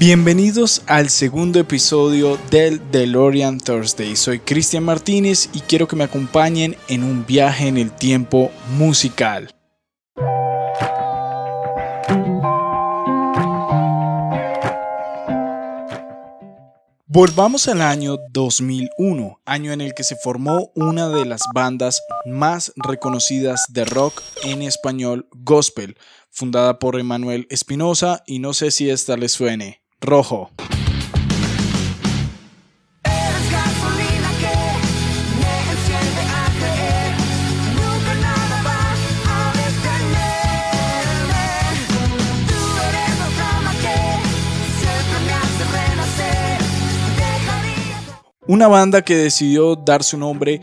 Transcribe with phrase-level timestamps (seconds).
[0.00, 4.16] Bienvenidos al segundo episodio del DeLorean Thursday.
[4.16, 9.54] Soy Cristian Martínez y quiero que me acompañen en un viaje en el tiempo musical.
[17.04, 22.72] Volvamos al año 2001, año en el que se formó una de las bandas más
[22.76, 25.98] reconocidas de rock en español gospel,
[26.30, 30.50] fundada por Emanuel Espinosa y no sé si esta les suene rojo.
[48.46, 50.60] Una banda que decidió dar su nombre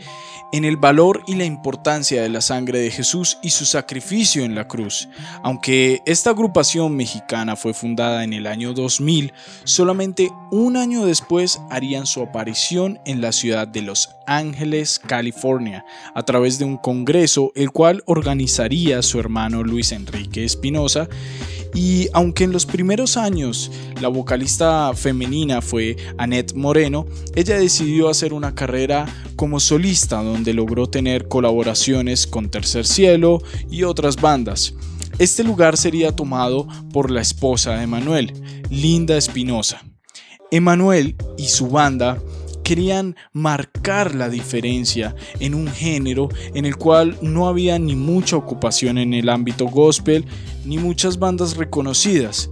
[0.52, 4.54] en el valor y la importancia de la sangre de Jesús y su sacrificio en
[4.54, 5.08] la cruz.
[5.42, 9.32] Aunque esta agrupación mexicana fue fundada en el año 2000,
[9.64, 16.22] solamente un año después harían su aparición en la ciudad de Los Ángeles, California, a
[16.22, 21.08] través de un congreso el cual organizaría su hermano Luis Enrique Espinosa
[21.74, 28.32] y aunque en los primeros años la vocalista femenina fue Annette Moreno, ella decidió hacer
[28.32, 34.74] una carrera como solista donde logró tener colaboraciones con Tercer Cielo y otras bandas.
[35.18, 38.32] Este lugar sería tomado por la esposa de Manuel,
[38.70, 39.82] Linda Espinosa.
[40.50, 42.18] Emanuel y su banda
[42.68, 48.98] querían marcar la diferencia en un género en el cual no había ni mucha ocupación
[48.98, 50.26] en el ámbito gospel
[50.66, 52.50] ni muchas bandas reconocidas.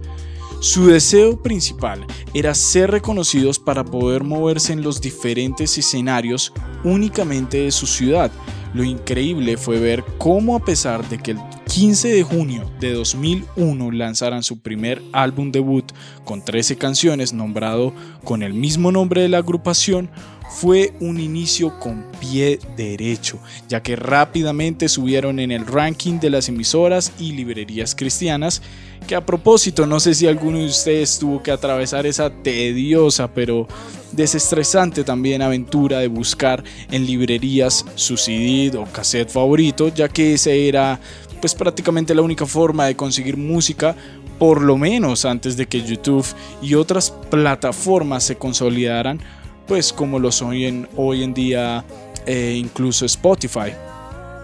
[0.59, 6.51] Su deseo principal era ser reconocidos para poder moverse en los diferentes escenarios
[6.83, 8.31] únicamente de su ciudad.
[8.73, 11.39] Lo increíble fue ver cómo a pesar de que el
[11.77, 15.85] 15 de junio de 2001 lanzaran su primer álbum debut
[16.25, 20.09] con 13 canciones nombrado con el mismo nombre de la agrupación,
[20.49, 23.39] fue un inicio con pie derecho,
[23.69, 28.63] ya que rápidamente subieron en el ranking de las emisoras y librerías cristianas,
[29.05, 33.67] que a propósito no sé si alguno de ustedes tuvo que atravesar esa tediosa pero
[34.11, 40.67] desestresante también aventura de buscar en librerías su CD o cassette favorito, ya que ese
[40.67, 40.99] era
[41.39, 43.95] pues prácticamente la única forma de conseguir música
[44.39, 46.25] por lo menos antes de que YouTube
[46.61, 49.19] y otras plataformas se consolidaran,
[49.67, 51.83] pues como lo son hoy en, día
[52.25, 53.73] eh, incluso Spotify.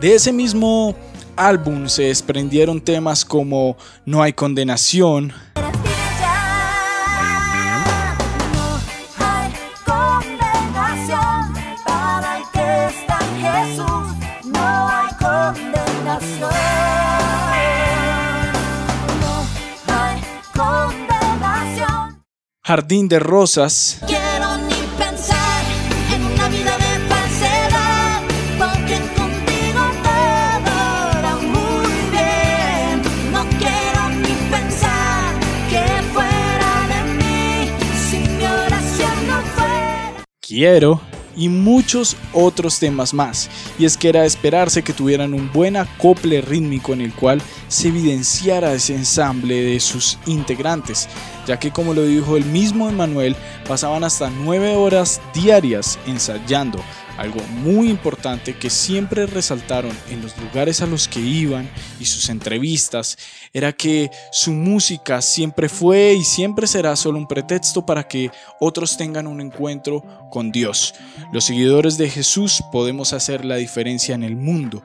[0.02, 0.96] De ese mismo
[1.36, 5.32] álbum se desprendieron temas como No hay condenación,
[22.66, 24.00] Jardín de Rosas.
[24.08, 25.64] Quiero ni pensar
[26.16, 28.22] en una vida de falsedad,
[28.58, 33.02] porque contigo todo muy bien.
[33.34, 35.34] No quiero ni pensar
[35.70, 37.70] que fuera de mí,
[38.10, 40.24] si mi oración no fuera.
[40.40, 41.02] Quiero
[41.36, 43.50] y muchos otros temas más.
[43.78, 47.90] Y es que era esperarse que tuvieran un buen acople rítmico en el cual se
[47.90, 51.08] evidenciara ese ensamble de sus integrantes,
[51.48, 53.36] ya que como lo dijo el mismo Emanuel,
[53.68, 56.80] pasaban hasta nueve horas diarias ensayando,
[57.18, 61.70] algo muy importante que siempre resaltaron en los lugares a los que iban
[62.00, 63.18] y sus entrevistas
[63.54, 68.98] era que su música siempre fue y siempre será solo un pretexto para que otros
[68.98, 70.96] tengan un encuentro con Dios.
[71.32, 74.84] Los seguidores de Jesús podemos hacer la diferencia en el mundo.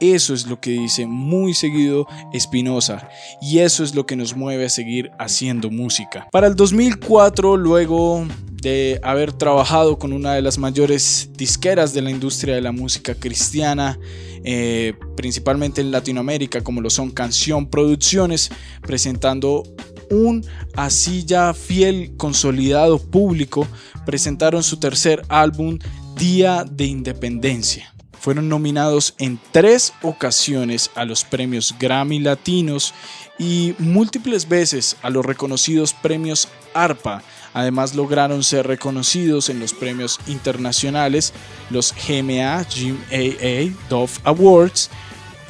[0.00, 3.08] Eso es lo que dice muy seguido Espinosa
[3.42, 6.28] y eso es lo que nos mueve a seguir haciendo música.
[6.30, 8.24] Para el 2004, luego
[8.60, 13.14] de haber trabajado con una de las mayores disqueras de la industria de la música
[13.14, 13.98] cristiana,
[14.44, 18.50] eh, principalmente en Latinoamérica, como lo son Canción Producciones,
[18.82, 19.62] presentando
[20.10, 23.66] un así ya fiel, consolidado público,
[24.06, 25.78] presentaron su tercer álbum,
[26.16, 27.94] Día de Independencia.
[28.20, 32.94] Fueron nominados en tres ocasiones a los premios Grammy Latinos
[33.38, 37.22] y múltiples veces a los reconocidos premios ARPA.
[37.54, 41.32] Además lograron ser reconocidos en los premios internacionales,
[41.70, 44.90] los GMA, GMAA, Dove Awards,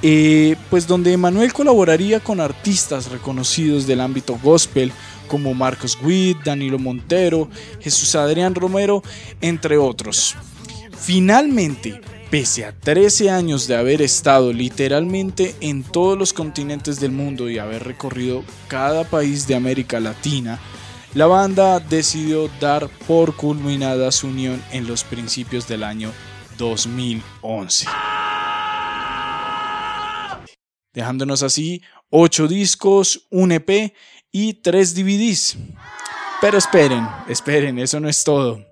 [0.03, 4.93] eh, pues donde Emanuel colaboraría con artistas reconocidos del ámbito gospel
[5.27, 7.49] como Marcos Witt, Danilo Montero,
[7.81, 9.03] Jesús Adrián Romero,
[9.41, 10.37] entre otros.
[10.97, 12.01] Finalmente,
[12.31, 17.57] Pese a 13 años de haber estado literalmente en todos los continentes del mundo y
[17.57, 20.61] haber recorrido cada país de América Latina,
[21.15, 26.13] la banda decidió dar por culminada su unión en los principios del año
[26.59, 27.87] 2011.
[30.93, 31.81] Dejándonos así
[32.11, 33.95] 8 discos, un EP
[34.31, 35.57] y 3 DVDs.
[36.43, 38.67] Pero esperen, esperen, eso no es todo.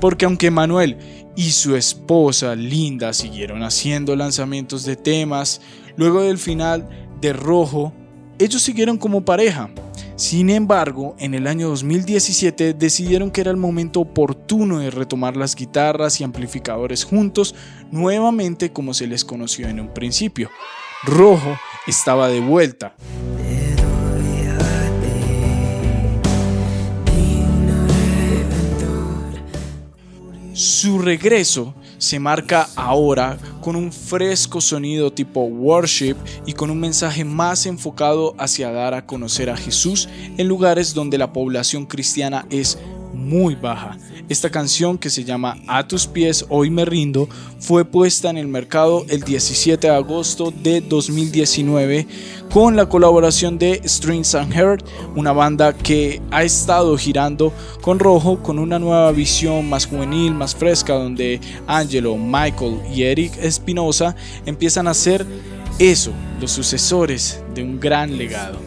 [0.00, 5.60] Porque aunque Manuel y su esposa Linda siguieron haciendo lanzamientos de temas,
[5.96, 6.88] luego del final
[7.20, 7.92] de Rojo,
[8.38, 9.70] ellos siguieron como pareja.
[10.16, 15.54] Sin embargo, en el año 2017 decidieron que era el momento oportuno de retomar las
[15.54, 17.54] guitarras y amplificadores juntos
[17.90, 20.50] nuevamente como se les conoció en un principio.
[21.04, 22.94] Rojo estaba de vuelta.
[30.82, 37.24] Su regreso se marca ahora con un fresco sonido tipo worship y con un mensaje
[37.24, 42.80] más enfocado hacia dar a conocer a Jesús en lugares donde la población cristiana es
[43.32, 43.96] muy baja.
[44.28, 48.46] Esta canción que se llama A tus pies, hoy me rindo, fue puesta en el
[48.46, 52.06] mercado el 17 de agosto de 2019
[52.52, 54.84] con la colaboración de Strings and Heart,
[55.16, 60.54] una banda que ha estado girando con Rojo con una nueva visión más juvenil, más
[60.54, 64.14] fresca, donde Angelo, Michael y Eric Espinosa
[64.44, 65.26] empiezan a ser
[65.78, 68.58] eso, los sucesores de un gran legado.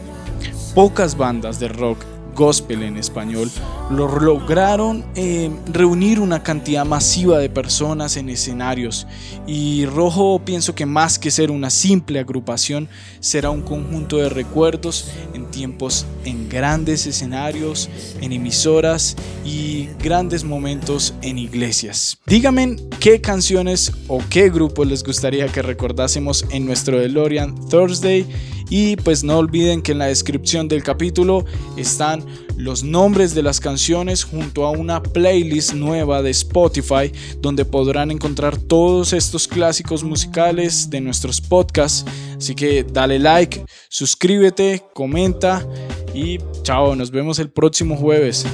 [0.73, 3.49] Pocas bandas de rock gospel en español,
[3.89, 9.07] lo lograron eh, reunir una cantidad masiva de personas en escenarios
[9.47, 12.89] y Rojo pienso que más que ser una simple agrupación
[13.19, 17.89] será un conjunto de recuerdos en tiempos en grandes escenarios,
[18.21, 19.15] en emisoras
[19.45, 22.17] y grandes momentos en iglesias.
[22.25, 28.25] Díganme qué canciones o qué grupos les gustaría que recordásemos en nuestro DeLorean Thursday
[28.69, 31.45] y pues no olviden que en la descripción del capítulo
[31.77, 32.25] están
[32.57, 38.57] los nombres de las canciones junto a una playlist nueva de Spotify donde podrán encontrar
[38.57, 42.05] todos estos clásicos musicales de nuestros podcasts.
[42.37, 45.67] Así que dale like, suscríbete, comenta
[46.13, 48.45] y chao, nos vemos el próximo jueves.